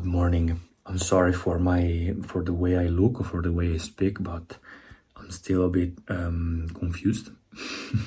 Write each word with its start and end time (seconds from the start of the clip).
Good 0.00 0.08
morning. 0.08 0.58
I'm 0.86 0.96
sorry 0.96 1.34
for 1.34 1.58
my 1.58 2.14
for 2.22 2.42
the 2.42 2.54
way 2.54 2.78
I 2.78 2.86
look 2.86 3.20
or 3.20 3.24
for 3.24 3.42
the 3.42 3.52
way 3.52 3.74
I 3.74 3.76
speak, 3.76 4.16
but 4.22 4.56
I'm 5.14 5.30
still 5.30 5.66
a 5.66 5.68
bit 5.68 5.92
um, 6.08 6.70
confused. 6.74 7.28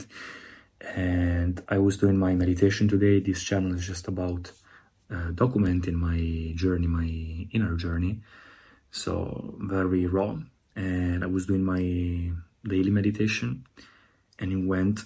and 0.95 1.61
I 1.69 1.77
was 1.77 1.97
doing 1.97 2.17
my 2.17 2.33
meditation 2.33 2.87
today. 2.87 3.19
This 3.19 3.43
channel 3.43 3.75
is 3.75 3.85
just 3.85 4.07
about 4.07 4.51
uh, 5.11 5.33
documenting 5.41 5.93
my 5.93 6.55
journey, 6.55 6.87
my 6.87 7.11
inner 7.51 7.75
journey. 7.75 8.21
So 8.89 9.53
very 9.59 10.07
raw. 10.07 10.37
And 10.75 11.23
I 11.23 11.27
was 11.27 11.45
doing 11.45 11.63
my 11.63 11.83
daily 12.67 12.89
meditation, 12.89 13.67
and 14.39 14.51
it 14.51 14.65
went 14.65 15.01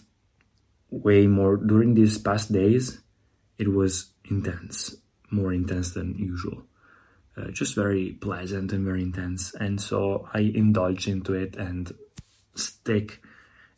way 0.89 1.27
more 1.27 1.57
during 1.57 1.95
these 1.95 2.17
past 2.17 2.54
days. 2.54 3.01
It 3.57 3.73
was 3.73 4.11
intense, 4.31 4.95
more 5.29 5.51
intense 5.51 5.91
than 5.91 6.15
usual 6.17 6.63
uh, 7.38 7.51
just 7.51 7.75
very 7.75 8.11
pleasant 8.14 8.71
and 8.71 8.83
very 8.83 9.01
intense. 9.01 9.54
And 9.54 9.79
so 9.79 10.28
I 10.33 10.39
indulge 10.39 11.07
into 11.07 11.33
it 11.33 11.55
and 11.55 11.91
stick 12.55 13.21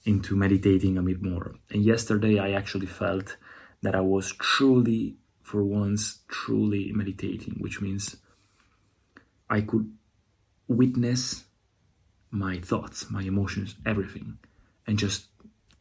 into 0.06 0.36
meditating 0.36 0.98
a 0.98 1.02
bit 1.02 1.22
more. 1.22 1.56
And 1.70 1.84
yesterday 1.84 2.40
I 2.40 2.52
actually 2.52 2.88
felt 2.88 3.38
that 3.82 3.96
I 3.96 4.02
was 4.02 4.32
truly, 4.34 5.18
for 5.44 5.64
once, 5.64 6.20
truly 6.28 6.92
meditating, 6.94 7.58
which 7.60 7.82
means 7.82 8.16
I 9.50 9.62
could 9.62 9.92
witness 10.68 11.44
my 12.32 12.60
thoughts, 12.60 13.10
my 13.10 13.24
emotions, 13.24 13.76
everything, 13.86 14.38
and 14.86 14.98
just 14.98 15.28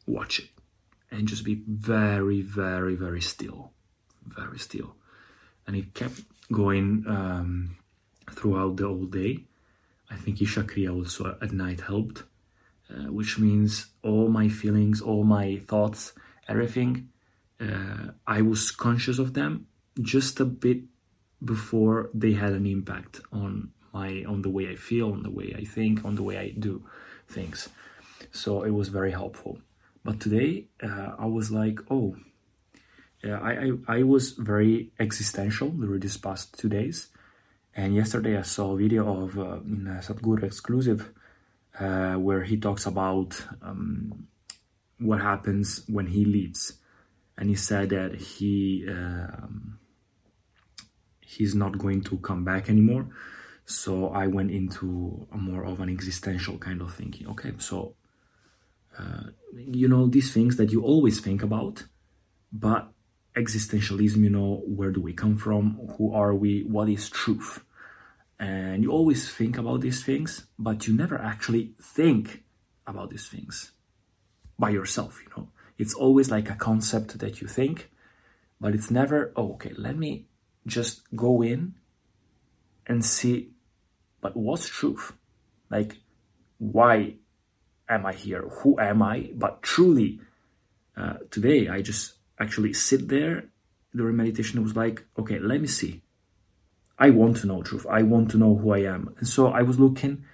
watch 0.06 0.38
it 0.38 0.48
and 1.10 1.28
just 1.28 1.44
be 1.44 1.62
very, 1.66 2.42
very, 2.42 2.94
very 2.94 3.20
still, 3.20 3.72
very 4.26 4.58
still. 4.58 4.94
And 5.68 5.76
it 5.76 5.94
kept 5.94 6.22
going 6.50 7.04
um, 7.06 7.76
throughout 8.32 8.78
the 8.78 8.88
whole 8.88 9.04
day. 9.04 9.44
I 10.10 10.16
think 10.16 10.42
Isha 10.42 10.64
Kriya 10.64 10.92
also 10.92 11.36
at 11.40 11.52
night 11.52 11.82
helped, 11.82 12.24
uh, 12.90 13.12
which 13.12 13.38
means 13.38 13.86
all 14.02 14.28
my 14.28 14.48
feelings, 14.48 15.00
all 15.00 15.22
my 15.22 15.58
thoughts, 15.58 16.14
everything, 16.48 17.10
uh, 17.60 18.12
I 18.26 18.42
was 18.42 18.70
conscious 18.70 19.18
of 19.18 19.34
them 19.34 19.66
just 20.00 20.40
a 20.40 20.44
bit 20.44 20.80
before 21.44 22.10
they 22.14 22.32
had 22.32 22.52
an 22.52 22.66
impact 22.66 23.20
on 23.32 23.72
my 23.92 24.24
on 24.26 24.42
the 24.42 24.50
way 24.50 24.68
I 24.68 24.76
feel, 24.76 25.12
on 25.12 25.22
the 25.22 25.30
way 25.30 25.54
I 25.56 25.64
think, 25.64 26.04
on 26.04 26.14
the 26.14 26.22
way 26.22 26.38
I 26.38 26.50
do 26.50 26.84
things. 27.28 27.68
So 28.32 28.62
it 28.62 28.70
was 28.70 28.88
very 28.88 29.12
helpful. 29.12 29.58
But 30.04 30.20
today 30.20 30.66
uh, 30.82 31.10
I 31.18 31.26
was 31.26 31.50
like, 31.50 31.80
oh, 31.90 32.16
I, 33.24 33.52
I, 33.52 33.98
I 33.98 34.02
was 34.02 34.32
very 34.32 34.92
existential 34.98 35.70
during 35.70 36.00
these 36.00 36.16
past 36.16 36.58
two 36.58 36.68
days. 36.68 37.08
And 37.74 37.94
yesterday 37.94 38.36
I 38.36 38.42
saw 38.42 38.72
a 38.72 38.76
video 38.76 39.22
of 39.22 39.38
uh, 39.38 39.60
in 39.64 39.86
a 39.86 40.00
Sadhguru 40.00 40.44
exclusive 40.44 41.12
uh, 41.78 42.14
where 42.14 42.44
he 42.44 42.56
talks 42.56 42.86
about 42.86 43.40
um, 43.62 44.26
what 44.98 45.20
happens 45.20 45.82
when 45.88 46.06
he 46.06 46.24
leaves. 46.24 46.74
And 47.36 47.48
he 47.48 47.54
said 47.56 47.90
that 47.90 48.14
he 48.16 48.84
um, 48.88 49.78
he's 51.20 51.54
not 51.54 51.78
going 51.78 52.02
to 52.02 52.18
come 52.18 52.44
back 52.44 52.68
anymore. 52.68 53.08
So 53.64 54.08
I 54.08 54.26
went 54.26 54.50
into 54.50 55.28
more 55.32 55.64
of 55.64 55.80
an 55.80 55.88
existential 55.88 56.58
kind 56.58 56.80
of 56.80 56.94
thinking. 56.94 57.28
Okay, 57.28 57.52
so 57.58 57.94
uh, 58.98 59.24
you 59.54 59.86
know 59.86 60.06
these 60.08 60.32
things 60.32 60.56
that 60.56 60.72
you 60.72 60.82
always 60.82 61.20
think 61.20 61.42
about, 61.42 61.84
but 62.50 62.90
existentialism, 63.38 64.16
you 64.16 64.30
know, 64.30 64.62
where 64.66 64.90
do 64.90 65.00
we 65.00 65.12
come 65.12 65.36
from? 65.36 65.62
Who 65.96 66.12
are 66.12 66.34
we? 66.34 66.62
What 66.64 66.88
is 66.88 67.08
truth? 67.08 67.64
And 68.38 68.82
you 68.82 68.90
always 68.90 69.30
think 69.30 69.56
about 69.56 69.80
these 69.80 70.04
things, 70.04 70.46
but 70.58 70.86
you 70.86 70.94
never 70.94 71.18
actually 71.18 71.72
think 71.80 72.44
about 72.86 73.10
these 73.10 73.28
things 73.28 73.72
by 74.58 74.70
yourself, 74.70 75.20
you 75.22 75.30
know. 75.36 75.48
It's 75.76 75.94
always 75.94 76.30
like 76.30 76.50
a 76.50 76.54
concept 76.54 77.18
that 77.20 77.40
you 77.40 77.46
think, 77.46 77.90
but 78.60 78.74
it's 78.74 78.90
never, 78.90 79.32
oh, 79.36 79.52
okay, 79.54 79.72
let 79.76 79.96
me 79.96 80.26
just 80.66 81.02
go 81.14 81.42
in 81.42 81.74
and 82.86 83.04
see, 83.04 83.50
but 84.20 84.36
what's 84.36 84.68
truth? 84.68 85.12
Like, 85.70 85.98
why 86.58 87.14
am 87.88 88.06
I 88.06 88.12
here? 88.12 88.42
Who 88.62 88.78
am 88.80 89.02
I? 89.02 89.30
But 89.34 89.62
truly, 89.62 90.20
uh, 90.96 91.14
today 91.30 91.68
I 91.68 91.82
just 91.82 92.14
actually 92.38 92.72
sit 92.72 93.08
there 93.08 93.44
during 93.94 94.16
meditation, 94.16 94.58
it 94.58 94.62
was 94.62 94.76
like, 94.76 95.04
okay, 95.18 95.38
let 95.38 95.60
me 95.60 95.66
see. 95.66 96.02
I 96.98 97.10
want 97.10 97.36
to 97.38 97.46
know 97.46 97.62
truth. 97.62 97.86
I 97.88 98.02
want 98.02 98.30
to 98.32 98.38
know 98.38 98.56
who 98.56 98.72
I 98.72 98.80
am. 98.80 99.14
And 99.18 99.28
so 99.28 99.48
I 99.48 99.62
was 99.62 99.78
looking 99.78 100.24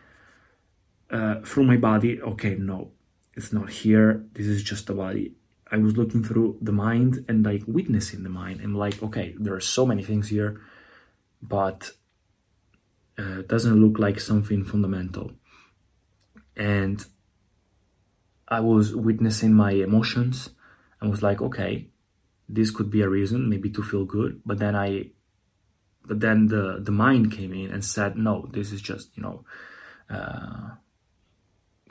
uh, 1.10 1.40
through 1.44 1.64
my 1.64 1.76
body. 1.76 2.20
Okay, 2.20 2.54
no, 2.56 2.92
it's 3.34 3.52
not 3.52 3.70
here. 3.70 4.24
This 4.32 4.46
is 4.46 4.62
just 4.62 4.86
the 4.86 4.94
body. 4.94 5.34
I 5.70 5.76
was 5.78 5.96
looking 5.96 6.22
through 6.22 6.58
the 6.60 6.72
mind 6.72 7.24
and 7.28 7.44
like 7.44 7.62
witnessing 7.66 8.22
the 8.22 8.30
mind. 8.30 8.60
And 8.60 8.76
like, 8.76 9.02
okay, 9.02 9.34
there 9.38 9.54
are 9.54 9.60
so 9.60 9.84
many 9.84 10.02
things 10.02 10.28
here, 10.28 10.60
but 11.42 11.90
uh, 13.18 13.42
doesn't 13.46 13.80
look 13.80 13.98
like 13.98 14.18
something 14.20 14.64
fundamental. 14.64 15.32
And 16.56 17.04
I 18.48 18.60
was 18.60 18.94
witnessing 18.94 19.52
my 19.52 19.72
emotions 19.72 20.50
and 21.00 21.10
was 21.10 21.22
like, 21.22 21.42
okay, 21.42 21.88
this 22.48 22.70
could 22.70 22.90
be 22.90 23.02
a 23.02 23.08
reason 23.08 23.48
maybe 23.48 23.70
to 23.70 23.82
feel 23.82 24.04
good. 24.04 24.40
But 24.44 24.58
then 24.58 24.76
i 24.76 25.10
but 26.06 26.20
then 26.20 26.48
the 26.48 26.80
the 26.80 26.92
mind 26.92 27.32
came 27.32 27.52
in 27.52 27.70
and 27.70 27.84
said 27.84 28.16
no 28.16 28.46
this 28.52 28.72
is 28.72 28.82
just 28.82 29.16
you 29.16 29.22
know 29.22 29.44
uh, 30.10 30.70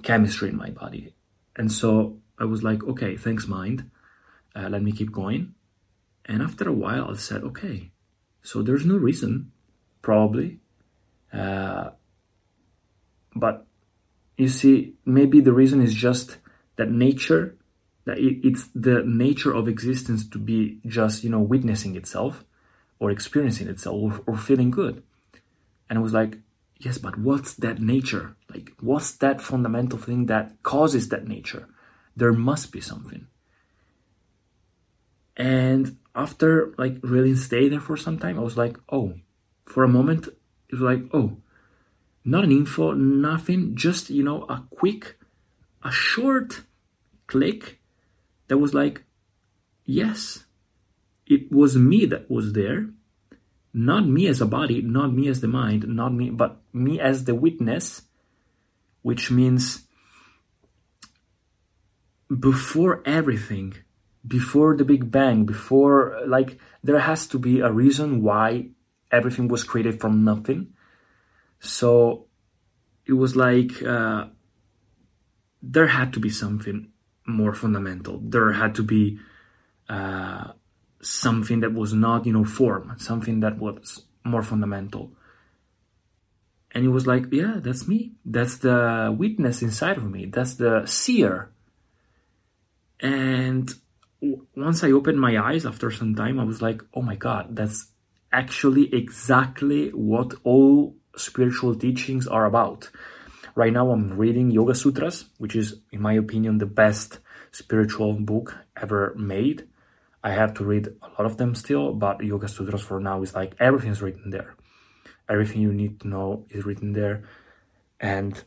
chemistry 0.03 0.49
in 0.49 0.57
my 0.57 0.69
body. 0.69 1.15
And 1.55 1.71
so 1.71 2.17
i 2.39 2.45
was 2.45 2.63
like 2.63 2.83
okay 2.83 3.17
thanks 3.17 3.47
mind. 3.47 3.89
Uh, 4.55 4.69
let 4.69 4.83
me 4.83 4.91
keep 4.91 5.11
going. 5.11 5.55
And 6.25 6.41
after 6.41 6.69
a 6.69 6.73
while 6.73 7.09
i 7.09 7.15
said 7.15 7.43
okay 7.43 7.91
so 8.41 8.61
there's 8.61 8.85
no 8.85 8.97
reason 8.97 9.51
probably. 10.01 10.59
Uh, 11.31 11.91
but 13.35 13.65
you 14.37 14.47
see 14.47 14.93
maybe 15.05 15.39
the 15.41 15.53
reason 15.53 15.81
is 15.81 15.93
just 15.93 16.37
that 16.75 16.91
nature 16.91 17.55
it's 18.05 18.67
the 18.75 19.03
nature 19.03 19.53
of 19.53 19.67
existence 19.67 20.27
to 20.29 20.37
be 20.37 20.79
just 20.85 21.23
you 21.23 21.29
know 21.29 21.39
witnessing 21.39 21.95
itself 21.95 22.43
or 22.99 23.11
experiencing 23.11 23.67
itself 23.67 23.95
or, 23.95 24.33
or 24.33 24.37
feeling 24.37 24.71
good. 24.71 25.03
And 25.89 25.99
i 25.99 26.01
was 26.01 26.13
like 26.13 26.37
yes 26.79 26.97
but 26.97 27.17
what's 27.17 27.53
that 27.55 27.79
nature? 27.79 28.35
Like 28.49 28.71
what's 28.79 29.11
that 29.13 29.41
fundamental 29.41 29.99
thing 29.99 30.25
that 30.27 30.61
causes 30.63 31.09
that 31.09 31.27
nature? 31.27 31.67
There 32.15 32.33
must 32.33 32.71
be 32.71 32.81
something. 32.81 33.27
And 35.35 35.97
after 36.15 36.73
like 36.77 36.97
really 37.01 37.35
stay 37.35 37.67
there 37.69 37.79
for 37.79 37.97
some 37.97 38.19
time 38.19 38.37
i 38.37 38.41
was 38.41 38.57
like 38.57 38.77
oh 38.91 39.13
for 39.65 39.83
a 39.83 39.87
moment 39.87 40.27
it 40.27 40.71
was 40.71 40.81
like 40.81 41.01
oh 41.13 41.37
not 42.23 42.43
an 42.43 42.51
info 42.51 42.91
nothing 42.91 43.75
just 43.75 44.09
you 44.09 44.23
know 44.23 44.43
a 44.43 44.63
quick 44.69 45.17
a 45.83 45.91
short 45.91 46.61
click 47.27 47.79
that 48.47 48.57
was 48.57 48.73
like, 48.73 49.03
yes, 49.85 50.45
it 51.25 51.51
was 51.51 51.77
me 51.77 52.05
that 52.05 52.29
was 52.29 52.53
there, 52.53 52.89
not 53.73 54.07
me 54.07 54.27
as 54.27 54.41
a 54.41 54.45
body, 54.45 54.81
not 54.81 55.13
me 55.13 55.27
as 55.27 55.41
the 55.41 55.47
mind, 55.47 55.87
not 55.87 56.13
me, 56.13 56.29
but 56.29 56.61
me 56.71 56.99
as 56.99 57.23
the 57.23 57.35
witness, 57.35 58.03
which 59.01 59.31
means 59.31 59.85
before 62.39 63.01
everything, 63.05 63.73
before 64.25 64.75
the 64.77 64.85
Big 64.85 65.11
Bang, 65.11 65.45
before, 65.45 66.21
like, 66.25 66.57
there 66.83 66.99
has 66.99 67.27
to 67.27 67.39
be 67.39 67.59
a 67.59 67.71
reason 67.71 68.21
why 68.21 68.69
everything 69.11 69.47
was 69.47 69.63
created 69.63 69.99
from 69.99 70.23
nothing. 70.23 70.73
So 71.59 72.27
it 73.05 73.13
was 73.13 73.35
like, 73.35 73.81
uh, 73.83 74.27
there 75.61 75.87
had 75.87 76.13
to 76.13 76.19
be 76.19 76.29
something 76.29 76.92
more 77.25 77.53
fundamental. 77.53 78.19
There 78.23 78.51
had 78.51 78.75
to 78.75 78.83
be 78.83 79.19
uh, 79.89 80.51
something 81.01 81.61
that 81.61 81.73
was 81.73 81.93
not, 81.93 82.25
you 82.25 82.33
know, 82.33 82.45
form, 82.45 82.95
something 82.97 83.39
that 83.41 83.57
was 83.57 84.03
more 84.23 84.43
fundamental. 84.43 85.11
And 86.71 86.83
it 86.83 86.89
was 86.89 87.05
like, 87.05 87.25
yeah, 87.31 87.57
that's 87.59 87.87
me. 87.87 88.13
That's 88.25 88.57
the 88.57 89.15
witness 89.17 89.61
inside 89.61 89.97
of 89.97 90.09
me. 90.09 90.25
That's 90.25 90.55
the 90.55 90.85
seer. 90.85 91.51
And 92.99 93.71
once 94.55 94.83
I 94.83 94.91
opened 94.91 95.19
my 95.19 95.37
eyes 95.37 95.65
after 95.65 95.91
some 95.91 96.15
time, 96.15 96.39
I 96.39 96.45
was 96.45 96.61
like, 96.61 96.81
oh 96.93 97.01
my 97.01 97.15
God, 97.15 97.55
that's 97.55 97.87
actually 98.31 98.93
exactly 98.93 99.89
what 99.89 100.33
all 100.43 100.95
spiritual 101.15 101.75
teachings 101.75 102.27
are 102.27 102.45
about. 102.45 102.89
Right 103.55 103.71
now, 103.71 103.91
I'm 103.91 104.17
reading 104.17 104.49
Yoga 104.49 104.73
Sutras, 104.73 105.25
which 105.37 105.55
is, 105.55 105.79
in 105.91 106.01
my 106.01 106.13
opinion, 106.13 106.57
the 106.57 106.65
best 106.65 107.19
spiritual 107.51 108.13
book 108.13 108.57
ever 108.75 109.13
made. 109.15 109.67
I 110.23 110.31
have 110.31 110.55
to 110.55 110.63
read 110.63 110.87
a 110.87 111.07
lot 111.09 111.25
of 111.25 111.37
them 111.37 111.53
still, 111.53 111.93
but 111.93 112.23
Yoga 112.23 112.47
Sutras 112.47 112.81
for 112.81 112.99
now 112.99 113.21
is 113.21 113.35
like 113.35 113.53
everything's 113.59 114.01
written 114.01 114.31
there. 114.31 114.55
Everything 115.29 115.61
you 115.61 115.71
need 115.71 115.99
to 116.01 116.07
know 116.07 116.45
is 116.49 116.65
written 116.65 116.93
there, 116.93 117.25
and 117.99 118.43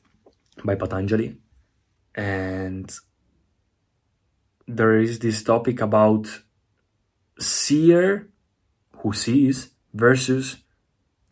by 0.65 0.75
Patanjali. 0.75 1.37
And 2.15 2.93
there 4.67 4.99
is 4.99 5.21
this 5.21 5.43
topic 5.45 5.81
about 5.81 6.27
seer 7.39 8.29
who 8.99 9.13
sees 9.13 9.71
versus 9.95 10.57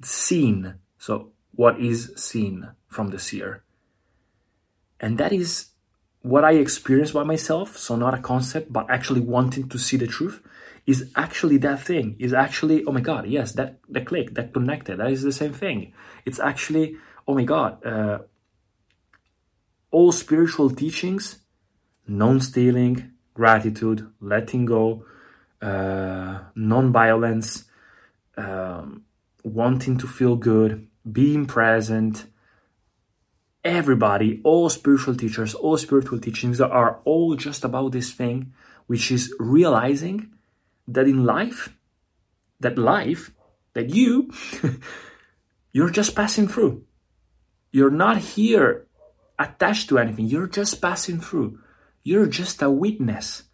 seen. 0.00 0.74
So, 0.96 1.33
what 1.56 1.80
is 1.80 2.12
seen 2.16 2.70
from 2.88 3.08
the 3.08 3.18
seer? 3.18 3.62
And 5.00 5.18
that 5.18 5.32
is 5.32 5.66
what 6.22 6.44
I 6.44 6.52
experienced 6.52 7.12
by 7.12 7.24
myself. 7.24 7.76
So, 7.76 7.96
not 7.96 8.14
a 8.14 8.18
concept, 8.18 8.72
but 8.72 8.88
actually 8.88 9.20
wanting 9.20 9.68
to 9.68 9.78
see 9.78 9.96
the 9.96 10.06
truth 10.06 10.40
is 10.86 11.10
actually 11.16 11.58
that 11.58 11.80
thing. 11.80 12.16
Is 12.18 12.32
actually, 12.32 12.84
oh 12.84 12.92
my 12.92 13.00
God, 13.00 13.26
yes, 13.26 13.52
that 13.52 13.78
the 13.88 14.00
click, 14.00 14.34
that 14.34 14.52
connected, 14.52 14.98
that 14.98 15.10
is 15.10 15.22
the 15.22 15.32
same 15.32 15.52
thing. 15.52 15.92
It's 16.24 16.38
actually, 16.38 16.96
oh 17.26 17.34
my 17.34 17.44
God, 17.44 17.84
uh, 17.84 18.18
all 19.90 20.12
spiritual 20.12 20.70
teachings, 20.70 21.38
non 22.06 22.40
stealing, 22.40 23.12
gratitude, 23.34 24.10
letting 24.20 24.64
go, 24.64 25.04
uh, 25.62 26.40
non 26.54 26.92
violence, 26.92 27.64
um, 28.36 29.04
wanting 29.42 29.98
to 29.98 30.06
feel 30.06 30.36
good, 30.36 30.86
being 31.10 31.46
present. 31.46 32.26
Everybody, 33.64 34.40
all 34.44 34.68
spiritual 34.68 35.16
teachers, 35.16 35.54
all 35.54 35.78
spiritual 35.78 36.18
teachings 36.18 36.60
are 36.60 37.00
all 37.04 37.34
just 37.34 37.64
about 37.64 37.92
this 37.92 38.12
thing, 38.12 38.52
which 38.86 39.10
is 39.10 39.34
realizing 39.38 40.30
that 40.86 41.06
in 41.06 41.24
life, 41.24 41.74
that 42.60 42.76
life, 42.76 43.30
that 43.72 43.90
you, 43.90 44.30
you're 45.72 45.90
just 45.90 46.14
passing 46.14 46.46
through. 46.46 46.84
You're 47.72 47.90
not 47.90 48.18
here 48.18 48.86
attached 49.38 49.88
to 49.88 49.98
anything. 49.98 50.26
You're 50.26 50.46
just 50.46 50.80
passing 50.80 51.20
through. 51.20 51.58
You're 52.02 52.26
just 52.26 52.62
a 52.62 52.70
witness. 52.70 53.44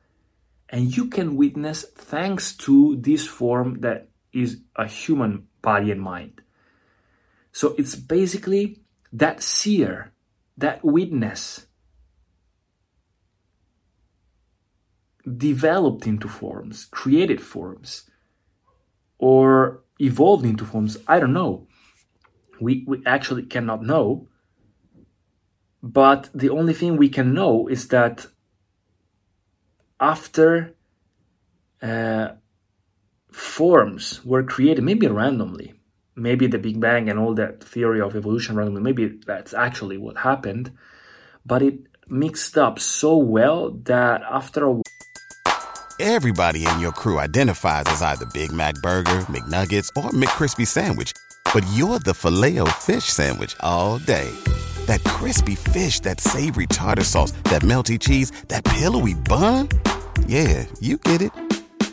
And 0.69 0.97
you 0.97 1.07
can 1.07 1.37
witness 1.37 1.85
thanks 1.97 2.53
to 2.59 2.97
this 2.97 3.27
form 3.27 3.81
that 3.81 4.09
is 4.33 4.61
a 4.77 4.87
human 4.87 5.49
body 5.63 5.91
and 5.91 6.01
mind. 6.01 6.43
So 7.53 7.75
it's 7.79 7.95
basically 7.97 8.81
that 9.13 9.43
seer, 9.43 10.13
that 10.57 10.85
witness 10.85 11.67
developed 15.37 16.07
into 16.07 16.29
forms, 16.29 16.87
created 16.87 17.41
forms, 17.41 18.11
or 19.19 19.83
evolved 19.99 20.45
into 20.45 20.65
forms. 20.65 20.97
I 21.07 21.21
don't 21.21 21.33
know. 21.33 21.67
We, 22.61 22.85
we 22.87 23.03
actually 23.07 23.45
cannot 23.45 23.83
know. 23.83 24.29
But 25.83 26.29
the 26.35 26.51
only 26.51 26.75
thing 26.75 26.97
we 26.97 27.09
can 27.09 27.33
know 27.33 27.67
is 27.69 27.89
that 27.89 28.27
after 29.99 30.75
uh, 31.83 32.29
forms 33.33 34.25
were 34.25 34.43
created, 34.43 34.85
maybe 34.85 35.07
randomly, 35.07 35.80
maybe 36.17 36.47
the 36.47 36.59
Big 36.59 36.81
Bang 36.81 37.09
and 37.09 37.19
all 37.19 37.35
that 37.35 37.63
theory 37.63 38.01
of 38.01 38.17
evolution 38.17 38.57
randomly, 38.57 38.83
maybe 38.83 39.19
that's 39.27 39.55
actually 39.55 39.99
what 39.99 40.19
happened, 40.19 40.73
but 41.45 41.63
it 41.63 41.79
mixed 42.09 42.59
up 42.59 42.79
so 42.79 43.17
well 43.17 43.71
that 43.85 44.23
after 44.23 44.69
a 44.69 44.83
Everybody 46.03 46.67
in 46.67 46.81
your 46.81 46.93
crew 46.93 47.19
identifies 47.19 47.85
as 47.89 48.01
either 48.01 48.25
Big 48.33 48.51
Mac 48.51 48.75
Burger, 48.77 49.27
McNuggets, 49.29 49.89
or 50.03 50.09
McCrispy 50.11 50.67
Sandwich, 50.67 51.13
but 51.53 51.63
you're 51.75 51.99
the 51.99 52.15
filet 52.15 52.59
fish 52.79 53.05
Sandwich 53.05 53.55
all 53.61 53.99
day. 53.99 54.31
That 54.87 55.05
crispy 55.05 55.57
fish, 55.57 56.01
that 56.01 56.19
savory 56.19 56.69
tartar 56.69 57.05
sauce, 57.05 57.33
that 57.45 57.61
melty 57.61 58.01
cheese, 58.01 58.31
that 58.49 58.65
pillowy 58.65 59.13
bun. 59.13 59.69
Yeah, 60.27 60.65
you 60.81 60.97
get 60.97 61.21
it 61.21 61.33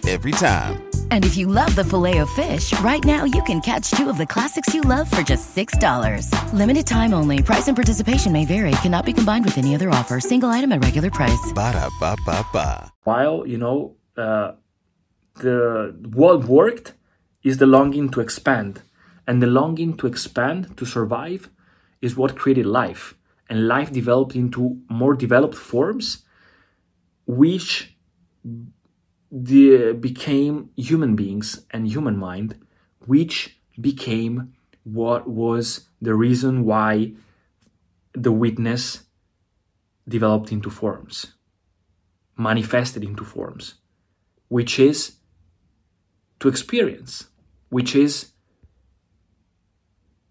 every 0.08 0.32
time. 0.32 0.87
And 1.12 1.26
if 1.26 1.36
you 1.36 1.48
love 1.48 1.76
the 1.76 1.84
Filet-O-Fish, 1.84 2.80
right 2.80 3.04
now 3.04 3.26
you 3.26 3.44
can 3.44 3.60
catch 3.60 3.92
two 3.92 4.10
of 4.10 4.18
the 4.18 4.26
classics 4.26 4.74
you 4.74 4.82
love 4.82 5.12
for 5.12 5.22
just 5.22 5.54
$6. 5.54 6.32
Limited 6.54 6.88
time 6.88 7.14
only. 7.14 7.44
Price 7.44 7.68
and 7.68 7.76
participation 7.76 8.32
may 8.32 8.46
vary. 8.46 8.72
Cannot 8.82 9.06
be 9.06 9.12
combined 9.12 9.44
with 9.44 9.58
any 9.58 9.76
other 9.76 9.90
offer. 9.90 10.22
Single 10.22 10.50
item 10.50 10.72
at 10.72 10.82
regular 10.82 11.12
price. 11.12 11.52
Ba 11.54 11.74
da 11.74 11.90
ba 12.00 12.16
ba 12.26 12.46
ba. 12.54 12.92
while, 13.04 13.46
you 13.48 13.58
know, 13.58 13.96
uh, 14.18 14.52
the 15.36 15.96
what 16.14 16.44
worked 16.46 16.94
is 17.44 17.58
the 17.58 17.66
longing 17.66 18.10
to 18.10 18.20
expand. 18.20 18.82
And 19.28 19.42
the 19.42 19.48
longing 19.48 19.96
to 19.98 20.08
expand, 20.08 20.76
to 20.78 20.86
survive, 20.86 21.50
is 22.02 22.16
what 22.16 22.36
created 22.36 22.66
life. 22.66 23.16
And 23.50 23.68
life 23.68 23.92
developed 23.92 24.36
into 24.36 24.82
more 24.90 25.14
developed 25.14 25.56
forms, 25.56 26.24
which 27.26 27.96
the, 29.32 29.94
became 29.94 30.70
human 30.76 31.16
beings 31.16 31.66
and 31.72 31.88
human 31.88 32.18
mind, 32.18 32.60
which 33.06 33.58
became 33.80 34.54
what 34.84 35.28
was 35.28 35.90
the 36.02 36.14
reason 36.14 36.64
why 36.64 37.14
the 38.14 38.32
witness 38.32 39.04
developed 40.08 40.52
into 40.52 40.70
forms, 40.70 41.34
manifested 42.38 43.04
into 43.04 43.24
forms, 43.24 43.76
which 44.48 44.80
is 44.80 45.18
to 46.40 46.48
experience, 46.48 47.28
which 47.70 47.96
is 47.96 48.32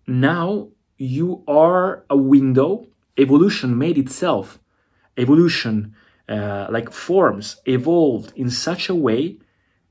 now 0.06 0.68
you 0.96 1.44
are 1.46 2.04
a 2.08 2.16
window. 2.16 2.86
Evolution 3.18 3.76
made 3.76 3.98
itself. 3.98 4.58
Evolution, 5.16 5.94
uh, 6.28 6.66
like 6.70 6.90
forms, 6.90 7.56
evolved 7.66 8.32
in 8.36 8.50
such 8.50 8.88
a 8.88 8.94
way 8.94 9.38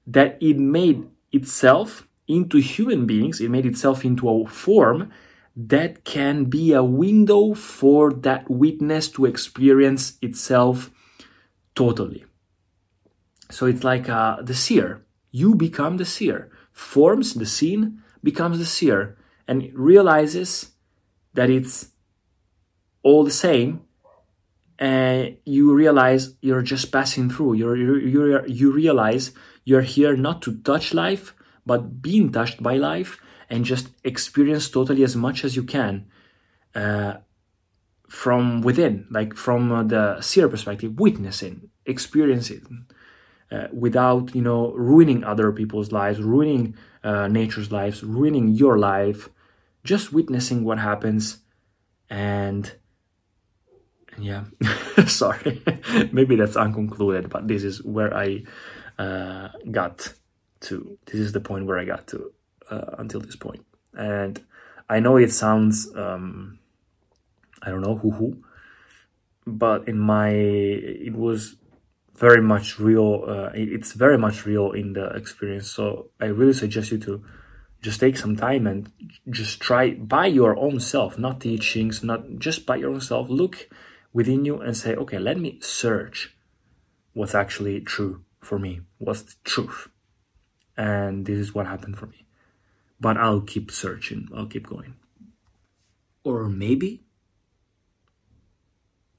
that 0.07 0.37
it 0.41 0.57
made 0.57 1.07
itself 1.31 2.07
into 2.27 2.57
human 2.57 3.05
beings. 3.05 3.39
It 3.39 3.49
made 3.49 3.65
itself 3.65 4.03
into 4.03 4.29
a 4.29 4.47
form 4.47 5.11
that 5.55 6.03
can 6.03 6.45
be 6.45 6.73
a 6.73 6.83
window 6.83 7.53
for 7.53 8.11
that 8.11 8.49
witness 8.49 9.07
to 9.09 9.25
experience 9.25 10.17
itself 10.21 10.91
totally. 11.75 12.25
So 13.51 13.65
it's 13.65 13.83
like 13.83 14.09
uh, 14.09 14.41
the 14.41 14.53
seer. 14.53 15.05
You 15.31 15.55
become 15.55 15.97
the 15.97 16.05
seer. 16.05 16.51
Forms 16.71 17.35
the 17.35 17.45
seen, 17.45 18.01
becomes 18.23 18.59
the 18.59 18.65
seer, 18.65 19.17
and 19.47 19.71
realizes 19.73 20.71
that 21.33 21.49
it's 21.49 21.89
all 23.03 23.23
the 23.23 23.31
same. 23.31 23.84
And 24.77 25.37
you 25.45 25.73
realize 25.73 26.35
you're 26.41 26.61
just 26.61 26.91
passing 26.91 27.29
through. 27.29 27.53
You're, 27.53 27.77
you 27.77 27.95
you 27.95 28.43
you 28.47 28.71
realize 28.71 29.31
you're 29.63 29.81
here 29.81 30.17
not 30.17 30.41
to 30.43 30.57
touch 30.57 30.93
life, 30.93 31.33
but 31.65 32.01
being 32.01 32.31
touched 32.31 32.61
by 32.61 32.75
life, 32.77 33.19
and 33.49 33.63
just 33.63 33.89
experience 34.03 34.69
totally 34.69 35.03
as 35.03 35.15
much 35.15 35.45
as 35.45 35.55
you 35.55 35.63
can 35.63 36.05
uh, 36.75 37.15
from 38.09 38.61
within, 38.61 39.07
like 39.09 39.35
from 39.35 39.71
uh, 39.71 39.83
the 39.83 40.21
seer 40.21 40.47
perspective, 40.47 40.99
witnessing, 40.99 41.69
experiencing, 41.85 42.85
uh, 43.51 43.67
without 43.73 44.35
you 44.35 44.41
know 44.41 44.73
ruining 44.73 45.23
other 45.23 45.51
people's 45.51 45.91
lives, 45.91 46.21
ruining 46.21 46.75
uh, 47.03 47.27
nature's 47.27 47.71
lives, 47.71 48.03
ruining 48.03 48.49
your 48.49 48.77
life, 48.77 49.29
just 49.83 50.11
witnessing 50.11 50.63
what 50.63 50.79
happens, 50.79 51.39
and, 52.09 52.65
and 52.65 52.75
yeah, 54.17 54.45
sorry, 55.07 55.61
maybe 56.11 56.35
that's 56.35 56.55
unconcluded, 56.55 57.29
but 57.29 57.47
this 57.47 57.63
is 57.63 57.83
where 57.83 58.15
I 58.15 58.43
uh, 58.97 59.49
got 59.69 60.13
to. 60.61 60.97
This 61.05 61.15
is 61.15 61.31
the 61.31 61.41
point 61.41 61.65
where 61.65 61.79
I 61.79 61.85
got 61.85 62.07
to 62.07 62.31
uh, 62.69 62.95
until 62.97 63.19
this 63.19 63.35
point. 63.35 63.65
and 63.93 64.43
I 64.89 64.99
know 64.99 65.17
it 65.17 65.31
sounds 65.31 65.93
um, 65.95 66.59
I 67.61 67.69
don't 67.69 67.81
know 67.81 67.95
who 67.95 68.11
who, 68.11 68.43
but 69.45 69.87
in 69.87 69.97
my 69.97 70.29
it 70.29 71.15
was 71.15 71.55
very 72.15 72.41
much 72.41 72.79
real. 72.79 73.25
Uh, 73.27 73.49
it's 73.53 73.93
very 73.93 74.17
much 74.17 74.45
real 74.45 74.71
in 74.71 74.93
the 74.93 75.07
experience. 75.07 75.71
So 75.71 76.09
I 76.19 76.25
really 76.25 76.53
suggest 76.53 76.91
you 76.91 76.97
to 76.99 77.23
just 77.81 77.99
take 77.99 78.17
some 78.17 78.35
time 78.35 78.67
and 78.67 78.91
just 79.29 79.59
try 79.59 79.91
by 79.91 80.27
your 80.27 80.57
own 80.57 80.79
self, 80.79 81.17
not 81.17 81.41
teachings, 81.41 82.03
not 82.03 82.37
just 82.37 82.65
by 82.65 82.77
your 82.77 82.91
own 82.91 83.01
self. 83.01 83.29
Look 83.29 83.69
within 84.15 84.45
you 84.45 84.61
and 84.61 84.77
say, 84.77 84.95
okay, 84.95 85.19
let 85.19 85.37
me 85.37 85.59
search 85.59 86.33
what's 87.11 87.35
actually 87.35 87.81
true 87.81 88.23
for 88.39 88.57
me. 88.57 88.79
What's 88.97 89.23
the 89.23 89.35
truth? 89.43 89.89
And 90.77 91.25
this 91.25 91.37
is 91.37 91.53
what 91.53 91.67
happened 91.67 91.97
for 91.97 92.05
me. 92.05 92.25
But 92.97 93.17
I'll 93.17 93.41
keep 93.41 93.69
searching. 93.71 94.29
I'll 94.33 94.45
keep 94.45 94.67
going. 94.67 94.95
Or 96.23 96.47
maybe 96.47 97.03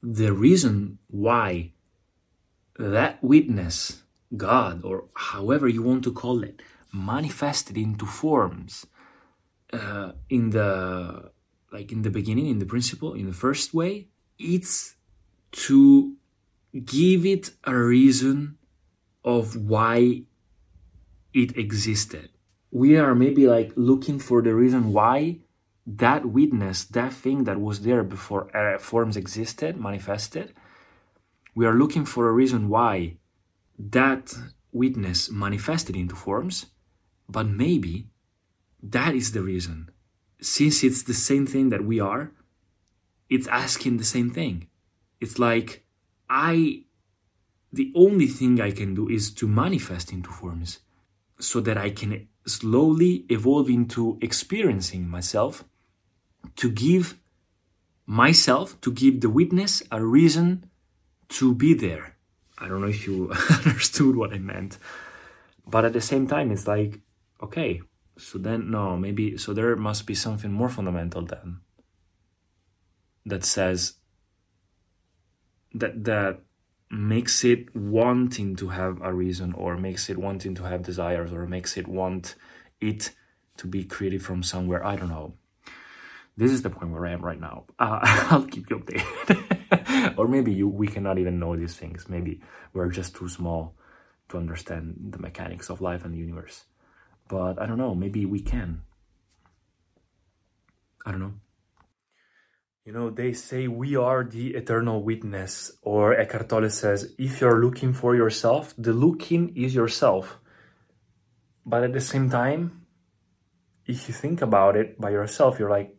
the 0.03 0.33
reason 0.33 0.99
why 1.09 1.73
that 2.79 3.23
witness, 3.23 4.03
God, 4.35 4.83
or 4.83 5.05
however 5.15 5.69
you 5.69 5.83
want 5.83 6.05
to 6.05 6.13
call 6.13 6.43
it, 6.43 6.63
manifested 6.91 7.77
into 7.77 8.07
forms 8.07 8.87
uh, 9.75 10.13
in 10.31 10.51
the 10.51 11.33
like 11.71 11.93
in 11.93 12.01
the 12.01 12.11
beginning, 12.11 12.47
in 12.47 12.61
the 12.61 12.65
principle, 12.75 13.13
in 13.13 13.27
the 13.27 13.35
first 13.35 13.75
way, 13.75 14.09
it's 14.39 14.97
to 15.53 16.17
give 16.85 17.25
it 17.25 17.51
a 17.65 17.75
reason 17.75 18.59
of 19.25 19.57
why 19.57 20.23
it 21.33 21.57
existed. 21.57 22.31
We 22.71 22.97
are 22.97 23.15
maybe 23.15 23.47
like 23.47 23.73
looking 23.77 24.19
for 24.19 24.43
the 24.43 24.55
reason 24.55 24.93
why 24.93 25.39
that 25.87 26.27
witness, 26.27 26.85
that 26.85 27.13
thing 27.13 27.45
that 27.45 27.61
was 27.61 27.81
there 27.83 28.03
before 28.03 28.55
uh, 28.57 28.79
forms 28.79 29.17
existed, 29.17 29.79
manifested. 29.79 30.53
We 31.55 31.65
are 31.65 31.75
looking 31.75 32.05
for 32.05 32.29
a 32.29 32.33
reason 32.33 32.69
why 32.69 33.17
that 33.79 34.35
witness 34.73 35.31
manifested 35.31 35.97
into 35.97 36.15
forms, 36.15 36.67
but 37.29 37.47
maybe 37.47 38.09
that 38.83 39.15
is 39.15 39.33
the 39.33 39.43
reason. 39.43 39.91
Since 40.41 40.85
it's 40.85 41.03
the 41.03 41.15
same 41.15 41.47
thing 41.47 41.71
that 41.71 41.85
we 41.85 42.01
are, 42.01 42.33
it's 43.29 43.47
asking 43.49 43.97
the 43.97 44.05
same 44.05 44.31
thing. 44.31 44.69
It's 45.21 45.39
like, 45.39 45.85
I, 46.29 46.85
the 47.73 47.93
only 47.95 48.27
thing 48.27 48.61
I 48.61 48.71
can 48.71 48.95
do 48.95 49.09
is 49.09 49.31
to 49.35 49.49
manifest 49.49 50.13
into 50.13 50.31
forms 50.31 50.81
so 51.39 51.61
that 51.61 51.77
I 51.77 51.91
can 51.91 52.29
slowly 52.47 53.27
evolve 53.29 53.69
into 53.69 54.19
experiencing 54.23 55.09
myself 55.09 55.65
to 56.57 56.71
give 56.71 57.19
myself, 58.07 58.81
to 58.83 58.93
give 58.93 59.21
the 59.21 59.31
witness 59.31 59.83
a 59.91 60.03
reason 60.05 60.71
to 61.29 61.55
be 61.55 61.75
there. 61.75 62.17
I 62.59 62.69
don't 62.69 62.81
know 62.81 62.87
if 62.87 63.07
you 63.07 63.33
understood 63.65 64.17
what 64.17 64.33
I 64.33 64.39
meant. 64.39 64.79
But 65.67 65.85
at 65.85 65.93
the 65.93 66.01
same 66.01 66.29
time, 66.29 66.53
it's 66.53 66.69
like, 66.69 67.01
okay, 67.43 67.83
so 68.17 68.39
then, 68.39 68.71
no, 68.71 68.97
maybe, 68.97 69.37
so 69.37 69.53
there 69.53 69.75
must 69.75 70.07
be 70.07 70.15
something 70.15 70.53
more 70.53 70.71
fundamental 70.71 71.23
then 71.23 71.61
that 73.27 73.45
says 73.45 73.95
that, 75.75 76.05
that 76.05 76.41
makes 76.91 77.45
it 77.45 77.75
wanting 77.75 78.57
to 78.57 78.69
have 78.69 79.03
a 79.03 79.13
reason 79.13 79.53
or 79.53 79.77
makes 79.77 80.09
it 80.09 80.17
wanting 80.17 80.55
to 80.55 80.63
have 80.63 80.83
desires 80.83 81.33
or 81.33 81.47
makes 81.47 81.77
it 81.77 81.89
want 81.89 82.37
it 82.81 83.13
to 83.57 83.67
be 83.67 83.85
created 83.85 84.23
from 84.23 84.43
somewhere. 84.43 84.85
I 84.85 84.97
don't 84.97 85.09
know. 85.09 85.35
This 86.37 86.53
is 86.53 86.63
the 86.63 86.71
point 86.71 86.93
where 86.93 87.07
I 87.07 87.13
am 87.13 87.25
right 87.25 87.41
now. 87.41 87.65
Uh, 87.79 88.01
I'll 88.31 88.45
keep 88.45 88.71
you 88.71 88.79
updated. 88.79 90.15
or 90.19 90.29
maybe 90.29 90.53
you, 90.53 90.69
we 90.69 90.87
cannot 90.87 91.19
even 91.19 91.39
know 91.39 91.57
these 91.57 91.75
things. 91.75 92.09
Maybe 92.09 92.41
we're 92.73 92.91
just 92.91 93.15
too 93.17 93.29
small 93.29 93.75
to 94.29 94.39
understand 94.39 94.97
the 95.11 95.19
mechanics 95.19 95.71
of 95.71 95.81
life 95.81 96.05
and 96.05 96.15
the 96.15 96.19
universe. 96.19 96.65
But 97.29 97.61
I 97.61 97.67
don't 97.67 97.79
know, 97.79 97.95
maybe 97.95 98.25
we 98.27 98.41
can. 98.41 98.83
I 101.05 101.11
don't 101.11 101.21
know. 101.21 101.35
You 102.87 102.93
know, 102.93 103.11
they 103.11 103.33
say 103.33 103.67
we 103.67 103.97
are 103.97 104.23
the 104.23 104.55
eternal 104.55 105.03
witness, 105.03 105.73
or 105.83 106.15
Eckhart 106.15 106.49
Tolle 106.49 106.71
says, 106.71 107.13
if 107.19 107.41
you're 107.41 107.61
looking 107.61 107.93
for 107.93 108.15
yourself, 108.15 108.75
the 108.79 108.93
looking 108.93 109.57
is 109.57 109.75
yourself. 109.75 110.39
But 111.65 111.83
at 111.83 111.93
the 111.93 112.01
same 112.01 112.31
time, 112.31 112.87
if 113.87 114.07
you 114.07 114.15
think 114.15 114.41
about 114.41 114.77
it 114.77 115.01
by 115.01 115.11
yourself, 115.11 115.59
you're 115.59 115.69
like, 115.69 115.97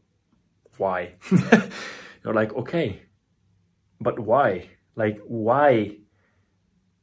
why? 0.77 1.15
you're 2.23 2.33
like, 2.33 2.53
okay, 2.55 3.01
but 3.99 4.17
why? 4.17 4.69
Like, 4.95 5.19
why 5.27 5.97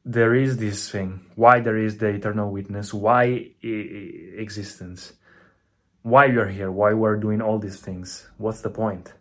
there 0.03 0.33
is 0.33 0.57
this 0.57 0.89
thing? 0.89 1.27
Why 1.35 1.59
there 1.59 1.77
is 1.77 1.99
the 1.99 2.07
eternal 2.07 2.49
witness? 2.49 2.91
Why 2.91 3.51
existence? 3.61 5.13
Why 6.01 6.25
we 6.25 6.37
are 6.37 6.49
here? 6.49 6.71
Why 6.71 6.93
we're 6.93 7.17
doing 7.17 7.39
all 7.39 7.59
these 7.59 7.79
things? 7.79 8.27
What's 8.37 8.61
the 8.61 8.71
point? 8.71 9.13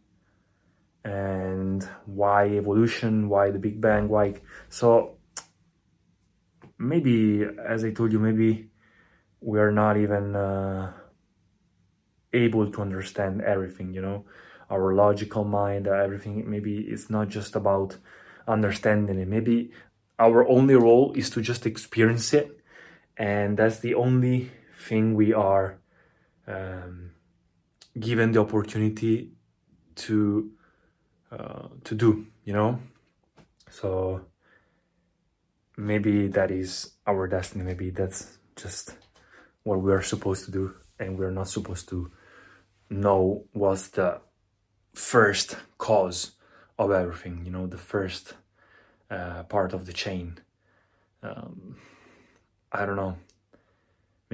And 1.05 1.87
why 2.07 2.49
evolution? 2.49 3.29
Why 3.29 3.51
the 3.51 3.59
Big 3.59 3.81
Bang? 3.81 4.09
Why? 4.09 4.35
So 4.69 5.19
maybe, 6.79 7.45
as 7.45 7.85
I 7.85 7.91
told 7.93 8.13
you, 8.13 8.19
maybe 8.19 8.71
we're 9.41 9.71
not 9.71 9.99
even 9.99 10.35
uh, 10.35 10.93
able 12.33 12.71
to 12.71 12.81
understand 12.81 13.43
everything. 13.43 13.93
You 13.93 14.01
know, 14.01 14.25
our 14.71 14.95
logical 14.95 15.45
mind, 15.45 15.87
everything. 15.87 16.49
Maybe 16.51 16.79
it's 16.79 17.11
not 17.11 17.29
just 17.29 17.55
about 17.55 17.99
understanding 18.49 19.19
it. 19.19 19.29
Maybe 19.29 19.73
our 20.19 20.47
only 20.49 20.75
role 20.75 21.13
is 21.15 21.29
to 21.31 21.43
just 21.43 21.67
experience 21.67 22.33
it, 22.33 22.61
and 23.17 23.59
that's 23.59 23.81
the 23.81 23.95
only 23.95 24.51
thing 24.79 25.15
we 25.15 25.33
are 25.33 25.79
um, 26.47 27.11
given 27.99 28.33
the 28.33 28.41
opportunity 28.41 29.33
to 29.97 30.51
uh, 31.31 31.69
to 31.85 31.95
do. 31.95 32.27
You 32.45 32.53
know, 32.53 32.81
so 33.71 34.27
maybe 35.77 36.29
that 36.29 36.51
is 36.51 36.93
our 37.07 37.27
destiny. 37.27 37.65
Maybe 37.65 37.91
that's 37.91 38.39
just 38.57 38.97
what 39.63 39.81
we 39.81 39.93
are 39.93 40.03
supposed 40.03 40.45
to 40.47 40.51
do, 40.51 40.75
and 40.99 41.19
we're 41.19 41.31
not 41.31 41.49
supposed 41.49 41.89
to 41.89 42.11
know 42.91 43.45
what's 43.53 43.89
the 43.89 44.21
first 44.95 45.57
cause 45.79 46.33
of 46.79 46.91
everything. 46.91 47.43
You 47.45 47.51
know, 47.53 47.67
the 47.67 47.79
first 47.79 48.35
uh, 49.11 49.43
part 49.45 49.73
of 49.73 49.87
the 49.87 49.93
chain. 49.93 50.39
Um, 51.23 51.77
I 52.71 52.85
don't 52.85 52.97
know. 52.97 53.17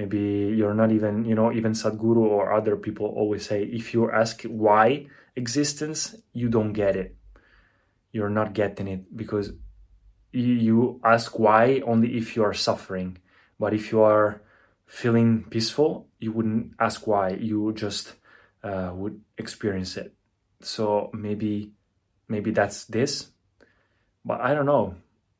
Maybe 0.01 0.55
you're 0.57 0.73
not 0.73 0.91
even, 0.91 1.25
you 1.25 1.35
know, 1.35 1.51
even 1.51 1.73
Sadhguru 1.73 2.25
or 2.25 2.51
other 2.51 2.75
people 2.75 3.05
always 3.05 3.45
say 3.45 3.61
if 3.61 3.93
you 3.93 4.09
ask 4.09 4.41
why 4.41 5.05
existence, 5.35 6.15
you 6.33 6.49
don't 6.49 6.73
get 6.73 6.95
it. 6.95 7.15
You're 8.11 8.31
not 8.31 8.53
getting 8.53 8.87
it 8.87 9.15
because 9.15 9.53
you 10.31 10.99
ask 11.03 11.37
why 11.37 11.83
only 11.85 12.17
if 12.17 12.35
you 12.35 12.43
are 12.43 12.53
suffering. 12.55 13.19
But 13.59 13.75
if 13.75 13.91
you 13.91 14.01
are 14.01 14.41
feeling 14.87 15.43
peaceful, 15.51 16.07
you 16.17 16.31
wouldn't 16.31 16.73
ask 16.79 17.05
why. 17.05 17.37
You 17.49 17.71
just 17.73 18.15
uh, 18.63 18.93
would 18.95 19.21
experience 19.37 19.97
it. 19.97 20.15
So 20.61 21.11
maybe, 21.13 21.73
maybe 22.27 22.49
that's 22.49 22.85
this. 22.85 23.27
But 24.25 24.41
I 24.41 24.55
don't 24.55 24.65
know. 24.65 24.95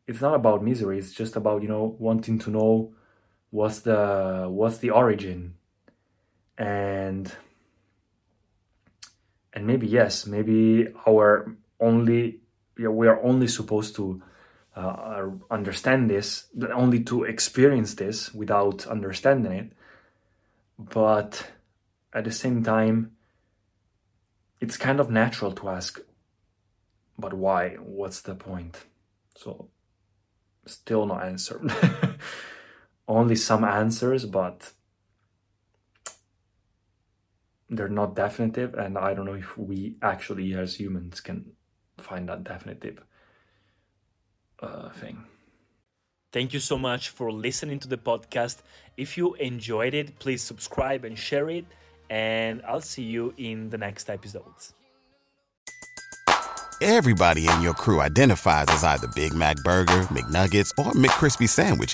It's 0.05 0.21
not 0.21 0.35
about 0.35 0.63
misery. 0.63 0.99
It's 0.99 1.13
just 1.13 1.35
about 1.35 1.63
you 1.63 1.67
know 1.67 1.95
wanting 1.97 2.37
to 2.45 2.51
know 2.51 2.93
what's 3.51 3.81
the 3.81 4.47
what's 4.49 4.79
the 4.79 4.89
origin, 4.89 5.55
and 6.57 7.31
and 9.53 9.67
maybe 9.67 9.87
yes, 9.87 10.25
maybe 10.25 10.87
our 11.07 11.55
only 11.79 12.39
yeah, 12.77 12.87
we 12.87 13.07
are 13.07 13.21
only 13.21 13.47
supposed 13.47 13.95
to 13.95 14.21
uh, 14.75 15.29
understand 15.49 16.09
this, 16.09 16.45
only 16.73 17.03
to 17.03 17.23
experience 17.23 17.95
this 17.95 18.33
without 18.33 18.87
understanding 18.87 19.51
it. 19.51 19.73
But 20.79 21.51
at 22.13 22.23
the 22.23 22.31
same 22.31 22.63
time, 22.63 23.11
it's 24.59 24.77
kind 24.77 24.99
of 24.99 25.09
natural 25.09 25.51
to 25.53 25.69
ask, 25.69 25.99
but 27.17 27.33
why? 27.33 27.75
What's 27.75 28.21
the 28.21 28.35
point? 28.35 28.85
So, 29.35 29.69
still 30.65 31.05
no 31.05 31.15
answer. 31.19 31.61
Only 33.11 33.35
some 33.35 33.63
answers, 33.63 34.25
but 34.25 34.71
they're 37.69 37.89
not 38.01 38.15
definitive, 38.15 38.73
and 38.73 38.97
I 38.97 39.13
don't 39.13 39.25
know 39.25 39.33
if 39.33 39.57
we 39.57 39.95
actually, 40.01 40.53
as 40.53 40.79
humans, 40.79 41.19
can 41.19 41.51
find 41.97 42.29
that 42.29 42.43
definitive 42.43 43.03
uh, 44.59 44.89
thing. 44.89 45.25
Thank 46.31 46.53
you 46.53 46.59
so 46.59 46.77
much 46.77 47.09
for 47.09 47.31
listening 47.31 47.79
to 47.79 47.89
the 47.89 47.97
podcast. 47.97 48.57
If 48.95 49.17
you 49.17 49.33
enjoyed 49.35 49.93
it, 49.93 50.17
please 50.19 50.41
subscribe 50.41 51.03
and 51.03 51.17
share 51.17 51.49
it 51.49 51.65
and 52.11 52.61
I'll 52.67 52.81
see 52.81 53.03
you 53.03 53.33
in 53.37 53.69
the 53.69 53.77
next 53.77 54.09
episodes. 54.09 54.73
Everybody 56.81 57.47
in 57.47 57.61
your 57.61 57.73
crew 57.73 58.01
identifies 58.01 58.65
as 58.69 58.83
either 58.83 59.07
Big 59.15 59.33
Mac 59.33 59.55
Burger, 59.63 60.01
McNuggets, 60.09 60.71
or 60.77 60.91
McCrispy 60.91 61.47
Sandwich, 61.47 61.93